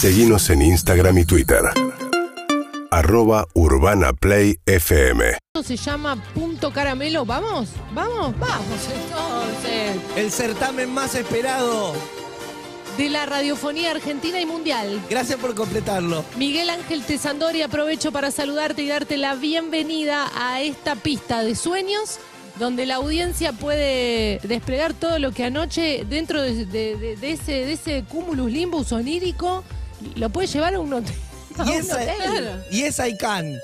[0.00, 1.60] Seguimos en Instagram y Twitter.
[2.90, 5.24] Arroba Urbana Play FM.
[5.54, 7.24] Esto se llama Punto Caramelo.
[7.26, 7.70] ¿Vamos?
[7.92, 8.38] ¿Vamos?
[8.38, 9.96] Vamos entonces.
[10.16, 11.94] El certamen más esperado.
[12.96, 15.00] De la radiofonía argentina y mundial.
[15.10, 16.24] Gracias por completarlo.
[16.36, 22.18] Miguel Ángel Tesandori, aprovecho para saludarte y darte la bienvenida a esta pista de sueños
[22.58, 27.72] donde la audiencia puede desplegar todo lo que anoche dentro de, de- de ese, de
[27.72, 29.62] ese cúmulus limbus onírico
[30.16, 31.14] lo puede llevar a un hotel.
[31.58, 32.62] a Y un esa, hotel.
[32.70, 33.54] y Icán.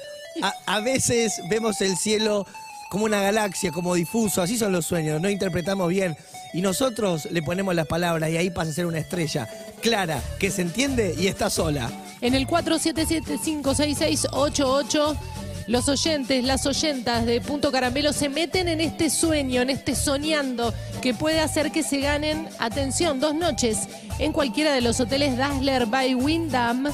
[0.43, 2.45] A, a veces vemos el cielo
[2.91, 6.17] como una galaxia, como difuso, así son los sueños, no interpretamos bien.
[6.53, 9.49] Y nosotros le ponemos las palabras y ahí pasa a ser una estrella
[9.83, 11.91] clara, que se entiende y está sola.
[12.21, 15.17] En el 47756688,
[15.67, 20.75] los oyentes, las oyentas de Punto Caramelo se meten en este sueño, en este soñando,
[21.01, 25.87] que puede hacer que se ganen, atención, dos noches en cualquiera de los hoteles Dazzler
[25.87, 26.89] by Wyndham.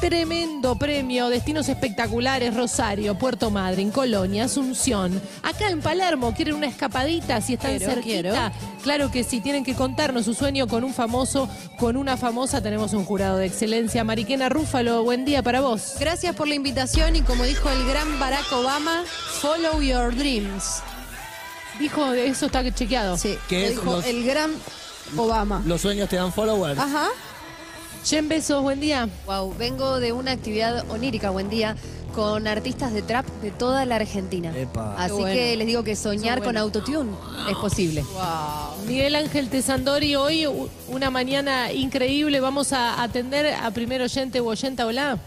[0.00, 5.20] Tremendo premio, destinos espectaculares, Rosario, Puerto Madryn, Colonia, Asunción.
[5.42, 7.40] Acá en Palermo, ¿quieren una escapadita?
[7.42, 8.52] Si están Quiero, cerquita.
[8.82, 12.62] Claro que sí, tienen que contarnos su sueño con un famoso, con una famosa.
[12.62, 14.02] Tenemos un jurado de excelencia.
[14.02, 15.96] Mariquena Rúfalo, buen día para vos.
[16.00, 19.04] Gracias por la invitación y como dijo el gran Barack Obama,
[19.42, 20.82] follow your dreams.
[21.78, 23.18] Dijo, eso está chequeado.
[23.18, 24.50] Sí, ¿Qué lo es dijo los- el gran
[25.18, 25.62] Obama.
[25.66, 26.78] Los sueños te dan followers.
[26.80, 27.08] Ajá.
[28.04, 29.08] Jen Besos, buen día.
[29.26, 31.76] Wow, vengo de una actividad onírica, buen día,
[32.14, 34.56] con artistas de trap de toda la Argentina.
[34.56, 34.94] Epa.
[34.96, 35.34] Así bueno.
[35.34, 37.12] que les digo que soñar con autotune
[37.48, 38.02] es posible.
[38.86, 40.46] Miguel Ángel Tesandori, hoy
[40.88, 42.40] una mañana increíble.
[42.40, 44.86] Vamos a atender a primer oyente o oyenta.
[44.86, 45.18] Hola.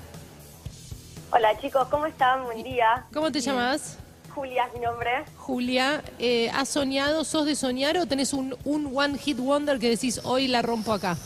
[1.31, 2.43] Hola chicos, ¿cómo están?
[2.45, 3.05] Buen día.
[3.13, 3.97] ¿Cómo te llamas?
[4.33, 5.11] Julia es mi nombre.
[5.37, 9.89] Julia, eh, ¿has soñado, sos de soñar o tenés un, un one hit wonder que
[9.89, 11.17] decís hoy la rompo acá?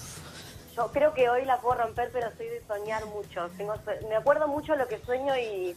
[0.78, 3.50] Yo creo que hoy la puedo romper, pero soy de soñar mucho.
[3.58, 5.76] Tengo, sue- me acuerdo mucho lo que sueño y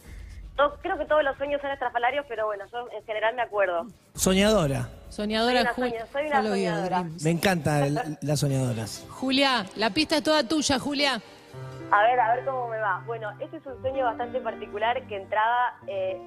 [0.81, 3.87] creo que todos los sueños son estrafalarios, pero bueno, yo en general me acuerdo.
[4.13, 4.89] Soñadora.
[5.09, 7.03] Soñadora una, Ju- soña- soy una soñadora.
[7.23, 9.05] Me encantan las soñadoras.
[9.09, 11.19] Julia, la pista es toda tuya, Julia.
[11.93, 13.01] A ver, a ver cómo me va.
[13.07, 15.73] Bueno, este es un sueño bastante particular que entraba...
[15.87, 16.21] eh,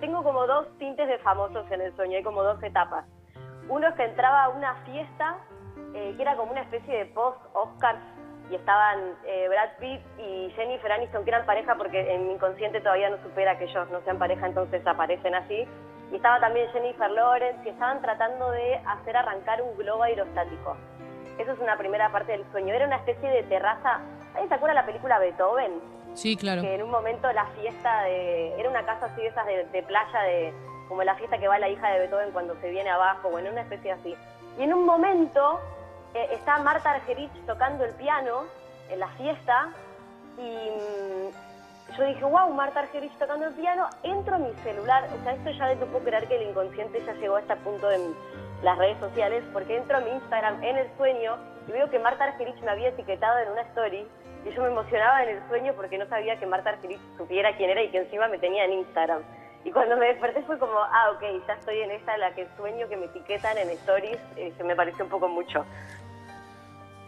[0.00, 3.06] tengo como dos tintes de famosos en el sueño, hay como dos etapas.
[3.68, 5.36] Uno es que entraba a una fiesta
[5.94, 7.96] eh, que era como una especie de post-Oscar
[8.50, 12.80] y estaban eh, Brad Pitt y Jennifer Aniston, que eran pareja porque en mi inconsciente
[12.80, 15.66] todavía no supera que ellos no sean pareja, entonces aparecen así.
[16.12, 20.76] Y estaba también Jennifer Lawrence y estaban tratando de hacer arrancar un globo aerostático.
[21.38, 22.72] Eso es una primera parte del sueño.
[22.72, 24.00] Era una especie de terraza.
[24.32, 25.80] ¿Alguien se acuerda de la película Beethoven?
[26.14, 26.62] Sí, claro.
[26.62, 28.58] Que en un momento la fiesta de.
[28.58, 30.52] Era una casa así de esas de, de playa, de
[30.88, 33.62] como la fiesta que va la hija de Beethoven cuando se viene abajo, bueno, una
[33.62, 34.16] especie así.
[34.58, 35.60] Y en un momento
[36.16, 38.44] eh, está Marta Argerich tocando el piano
[38.88, 39.68] en la fiesta
[40.38, 45.22] y mm, yo dije, wow, Marta Argerich tocando el piano, entro a mi celular, o
[45.22, 48.14] sea, esto ya no puedo creer que el inconsciente ya llegó a este punto en
[48.62, 51.36] las redes sociales, porque entro a mi Instagram en el sueño
[51.68, 54.08] y veo que Marta Argerich me había etiquetado en una story
[54.46, 57.68] y yo me emocionaba en el sueño porque no sabía que Marta Argerich supiera quién
[57.68, 59.22] era y que encima me tenía en Instagram.
[59.66, 62.88] Y cuando me desperté fue como, ah, ok, ya estoy en esta, la que sueño
[62.88, 65.64] que me etiquetan en stories, eh, se me pareció un poco mucho.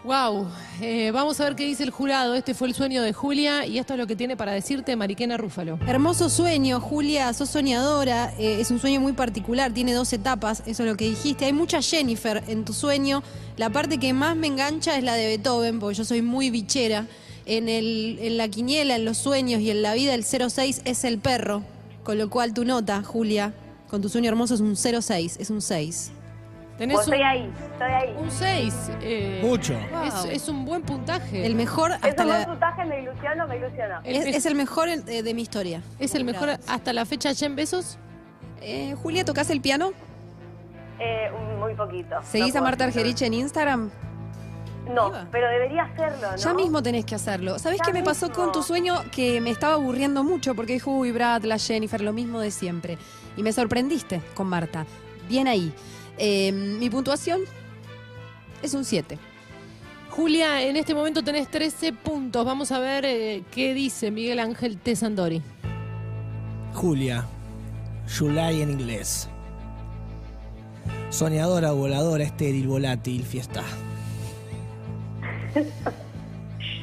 [0.04, 0.46] Wow,
[0.80, 2.34] eh, vamos a ver qué dice el jurado.
[2.34, 5.36] Este fue el sueño de Julia y esto es lo que tiene para decirte Mariquena
[5.36, 5.76] Rúfalo.
[5.88, 10.84] Hermoso sueño, Julia, sos soñadora, eh, es un sueño muy particular, tiene dos etapas, eso
[10.84, 11.46] es lo que dijiste.
[11.46, 13.24] Hay mucha Jennifer en tu sueño,
[13.56, 17.06] la parte que más me engancha es la de Beethoven, porque yo soy muy bichera.
[17.44, 21.18] En, en la quiniela, en los sueños y en la vida, el 06 es el
[21.18, 21.62] perro,
[22.04, 23.54] con lo cual tu nota, Julia,
[23.88, 26.12] con tu sueño hermoso es un 06, es un 6.
[26.78, 28.14] Tenés Pues estoy un, ahí, estoy ahí.
[28.16, 28.74] un 6.
[29.42, 29.74] Mucho.
[30.06, 31.44] Es, es un buen puntaje.
[31.44, 32.46] El mejor Es hasta un buen la...
[32.46, 34.00] puntaje, me ilusiono, me ilusiono.
[34.04, 35.82] El Es, es el mejor eh, de mi historia.
[35.98, 36.70] ¿Es el mejor Gracias.
[36.70, 37.98] hasta la fecha Jen Besos?
[38.60, 39.90] Eh, Julia, ¿tocas el piano?
[41.00, 42.16] Eh, muy poquito.
[42.22, 42.84] ¿Seguís No a Marta.
[42.84, 43.90] Argerich en Instagram?
[44.94, 46.36] No, pero debería hacerlo, ¿no?
[46.36, 47.58] Ya mismo tenés que hacerlo.
[47.58, 49.02] ¿Sabés Ya qué me pasó con tu sueño?
[49.12, 52.96] Que me estaba aburriendo mucho porque dijo, uy, Brad, la Jennifer, lo mismo de siempre.
[53.36, 54.86] Y me sorprendiste con Marta.
[55.28, 55.74] Bien ahí.
[56.18, 57.40] Eh, mi puntuación
[58.62, 59.18] es un 7.
[60.10, 62.44] Julia, en este momento tenés 13 puntos.
[62.44, 65.42] Vamos a ver eh, qué dice Miguel Ángel Tesandori.
[66.74, 67.26] Julia.
[68.16, 69.28] July en inglés.
[71.10, 73.62] Soñadora, voladora, estéril, volátil, fiesta.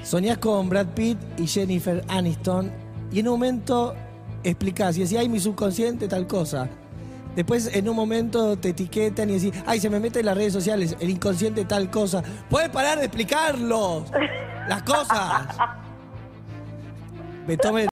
[0.03, 2.71] Soñás con Brad Pitt y Jennifer Aniston
[3.11, 3.95] y en un momento
[4.43, 6.69] explicás y decís, ay, mi subconsciente, tal cosa.
[7.35, 10.53] Después en un momento te etiquetan y decís, ay, se me mete en las redes
[10.53, 12.23] sociales, el inconsciente tal cosa.
[12.49, 14.05] ¿Puedes parar de explicarlo?
[14.67, 15.47] Las cosas.
[17.45, 17.87] Beethoven,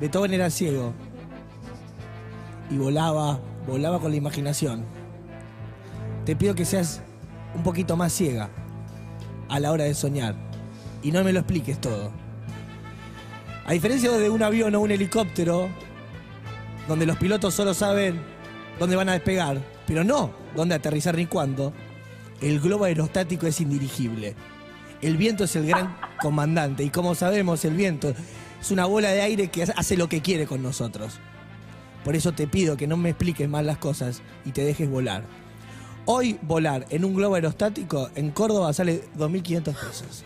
[0.00, 0.94] Beethoven era ciego.
[2.70, 4.84] Y volaba, volaba con la imaginación.
[6.24, 7.02] Te pido que seas
[7.54, 8.48] un poquito más ciega
[9.48, 10.34] a la hora de soñar.
[11.02, 12.10] Y no me lo expliques todo.
[13.66, 15.68] A diferencia de un avión o un helicóptero,
[16.88, 18.35] donde los pilotos solo saben
[18.78, 21.72] dónde van a despegar, pero no dónde aterrizar ni cuándo,
[22.40, 24.34] el globo aerostático es indirigible.
[25.02, 28.14] El viento es el gran comandante y como sabemos, el viento
[28.60, 31.18] es una bola de aire que hace lo que quiere con nosotros.
[32.04, 35.24] Por eso te pido que no me expliques mal las cosas y te dejes volar.
[36.06, 40.24] Hoy volar en un globo aerostático en Córdoba sale 2.500 pesos.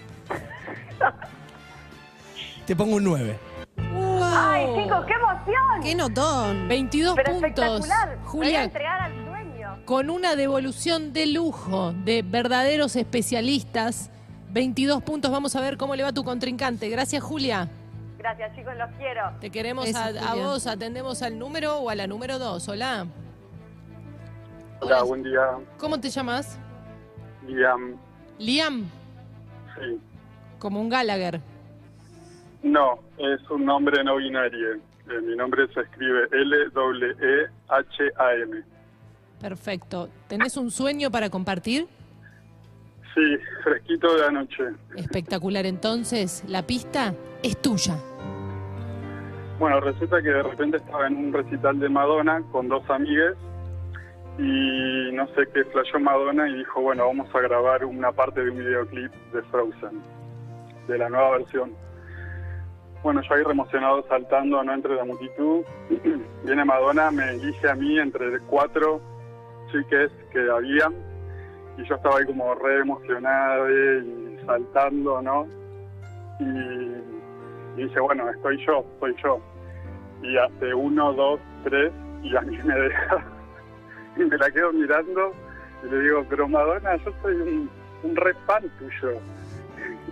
[2.66, 3.49] Te pongo un 9.
[4.42, 5.82] ¡Ay, chicos, qué emoción!
[5.82, 6.68] ¡Qué notón!
[6.68, 7.50] 22 Pero puntos.
[7.50, 8.08] espectacular.
[8.08, 9.76] Me voy a Julia, entregar al sueño.
[9.84, 14.10] con una devolución de lujo de verdaderos especialistas.
[14.52, 15.30] 22 puntos.
[15.30, 16.88] Vamos a ver cómo le va a tu contrincante.
[16.88, 17.68] Gracias, Julia.
[18.18, 19.22] Gracias, chicos, los quiero.
[19.40, 20.34] Te queremos a, a Julia.
[20.46, 20.66] vos.
[20.66, 22.68] Atendemos al número o a la número 2.
[22.68, 23.06] Hola.
[24.80, 25.40] Hola, buen día.
[25.78, 26.58] ¿Cómo te llamas?
[27.46, 27.96] Liam.
[28.38, 28.84] Liam,
[29.78, 29.98] Sí.
[30.58, 31.40] como un Gallagher.
[32.62, 34.74] No, es un nombre no binario.
[34.74, 37.50] Eh, mi nombre se escribe L-E-E-H-A-M.
[39.40, 40.08] Perfecto.
[40.28, 41.86] ¿Tenés un sueño para compartir?
[43.14, 44.64] Sí, fresquito de anoche.
[44.96, 45.66] Espectacular.
[45.66, 47.96] Entonces, la pista es tuya.
[49.58, 53.36] Bueno, resulta que de repente estaba en un recital de Madonna con dos amigas
[54.38, 58.50] y no sé qué flasheó Madonna y dijo, bueno, vamos a grabar una parte de
[58.50, 60.00] un videoclip de Frozen,
[60.88, 61.74] de la nueva versión.
[63.02, 65.64] Bueno, yo ahí emocionado saltando no entre la multitud.
[66.44, 69.00] Viene Madonna, me elige a mí entre cuatro
[69.72, 70.94] chiques que habían
[71.78, 75.46] y yo estaba ahí como re emocionado y saltando, ¿no?
[76.40, 79.40] Y, y dije, bueno, estoy yo, soy yo.
[80.22, 81.90] Y hace uno, dos, tres
[82.22, 83.24] y a mí me deja
[84.16, 85.32] y me la quedo mirando
[85.82, 87.70] y le digo, pero Madonna, yo soy un,
[88.02, 89.18] un re fan tuyo.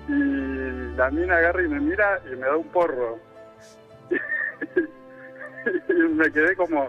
[0.08, 0.12] Y
[0.98, 3.18] la mina agarra y me mira y me da un porro.
[5.88, 6.88] y me quedé como,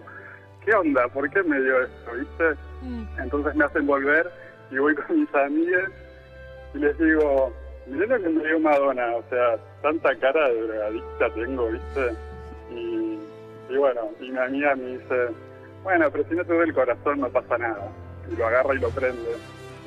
[0.65, 1.07] ¿qué onda?
[1.09, 2.11] ¿Por qué me dio esto?
[2.13, 2.55] ¿Viste?
[2.81, 3.03] Mm.
[3.19, 4.31] Entonces me hacen volver
[4.71, 5.91] y voy con mis amigas
[6.73, 7.53] y les digo,
[7.85, 12.15] miren lo que me dio Madonna, o sea, tanta cara de drogadicta tengo, ¿viste?
[12.71, 13.19] Y,
[13.69, 15.27] y bueno, y mi amiga me dice,
[15.83, 17.91] bueno, pero si no te duele el corazón no pasa nada.
[18.27, 19.35] Y lo agarra y lo prende.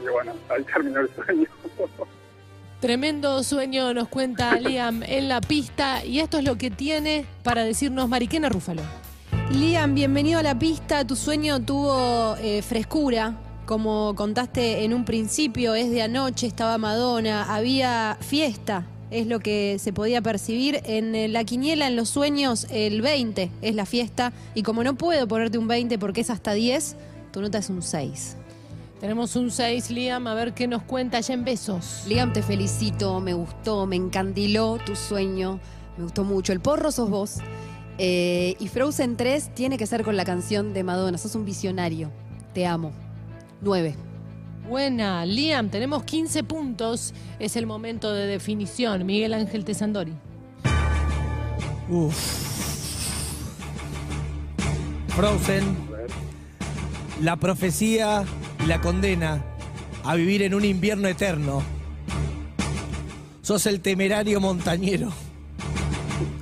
[0.00, 1.48] Y bueno, ahí terminó el sueño.
[2.82, 7.62] Tremendo sueño nos cuenta Liam en la pista y esto es lo que tiene para
[7.62, 8.82] decirnos Mariquena Rúfalo.
[9.52, 11.06] Liam, bienvenido a la pista.
[11.06, 13.38] Tu sueño tuvo eh, frescura.
[13.66, 19.76] Como contaste en un principio, es de anoche, estaba Madonna, había fiesta, es lo que
[19.78, 20.80] se podía percibir.
[20.84, 24.32] En eh, la quiniela, en los sueños, el 20 es la fiesta.
[24.56, 26.96] Y como no puedo ponerte un 20 porque es hasta 10,
[27.30, 28.38] tu nota es un 6.
[29.02, 32.04] Tenemos un 6, Liam, a ver qué nos cuenta ya en besos.
[32.06, 35.58] Liam, te felicito, me gustó, me encandiló tu sueño,
[35.96, 36.52] me gustó mucho.
[36.52, 37.38] El porro sos vos.
[37.98, 42.12] Eh, y Frozen 3 tiene que ser con la canción de Madonna, sos un visionario.
[42.54, 42.92] Te amo.
[43.60, 43.96] 9.
[44.68, 47.12] Buena, Liam, tenemos 15 puntos.
[47.40, 49.04] Es el momento de definición.
[49.04, 50.12] Miguel Ángel Tesandori.
[51.90, 52.14] Uf.
[55.08, 55.76] Frozen,
[57.20, 58.24] la profecía
[58.62, 59.44] y la condena
[60.04, 61.62] a vivir en un invierno eterno.
[63.42, 65.12] Sos el temerario montañero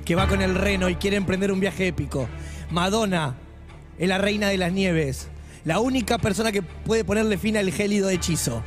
[0.05, 2.27] que va con el reno y quiere emprender un viaje épico.
[2.69, 3.35] Madonna
[3.97, 5.27] es la reina de las nieves,
[5.65, 8.63] la única persona que puede ponerle fin al gélido hechizo.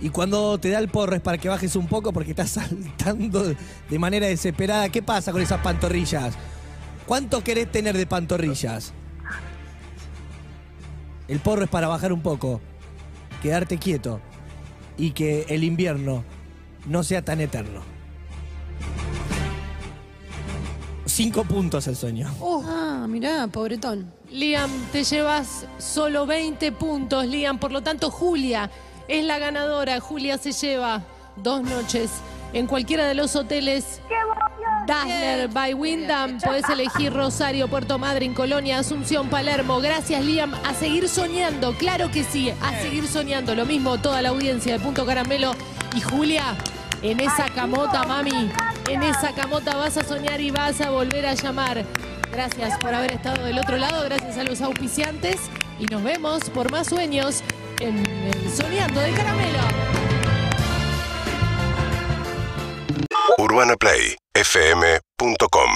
[0.00, 3.54] Y cuando te da el porro es para que bajes un poco porque estás saltando
[3.88, 4.88] de manera desesperada.
[4.88, 6.34] ¿Qué pasa con esas pantorrillas?
[7.06, 8.92] ¿Cuánto querés tener de pantorrillas?
[11.28, 12.60] El porro es para bajar un poco,
[13.42, 14.20] quedarte quieto
[14.96, 16.24] y que el invierno
[16.86, 17.82] no sea tan eterno.
[21.06, 22.28] Cinco puntos el sueño.
[22.66, 24.12] Ah, mirá, pobretón.
[24.30, 27.58] Liam, te llevas solo 20 puntos, Liam.
[27.58, 28.70] Por lo tanto, Julia
[29.06, 30.00] es la ganadora.
[30.00, 31.02] Julia se lleva
[31.36, 32.10] dos noches
[32.52, 34.00] en cualquiera de los hoteles.
[34.86, 36.38] Dazzler by Wyndham.
[36.38, 39.80] Podés elegir Rosario, Puerto Madryn, Colonia, Asunción, Palermo.
[39.80, 40.54] Gracias, Liam.
[40.64, 43.54] A seguir soñando, claro que sí, a seguir soñando.
[43.54, 45.52] Lo mismo toda la audiencia de Punto Caramelo.
[45.96, 46.54] Y Julia,
[47.02, 48.50] en esa camota, mami,
[48.88, 51.84] en esa camota vas a soñar y vas a volver a llamar.
[52.32, 55.36] Gracias por haber estado del otro lado, gracias a los auspiciantes
[55.78, 57.42] y nos vemos por más sueños
[57.80, 60.03] en el Soñando de Caramelo.
[63.44, 65.72] UrbanaPlayFM.com